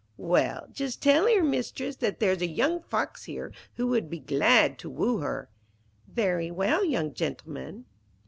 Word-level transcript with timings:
'Well, 0.17 0.65
just 0.73 0.99
tell 1.03 1.27
her, 1.27 1.43
Mistress, 1.43 1.97
that 1.97 2.19
there's 2.19 2.41
a 2.41 2.47
young 2.47 2.81
Fox 2.81 3.25
here, 3.25 3.53
who 3.75 3.85
would 3.89 4.09
be 4.09 4.17
glad 4.17 4.79
to 4.79 4.89
woo 4.89 5.19
her.' 5.19 5.47
'Very 6.07 6.49
well, 6.49 6.83
young 6.83 7.13
gentleman.' 7.13 7.85